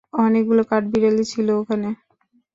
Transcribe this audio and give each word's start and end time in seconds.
অনেকগুলো 0.19 0.61
কাঠবিড়ালি 0.71 1.23
ছিল 1.23 1.47
ওখানে। 1.51 1.89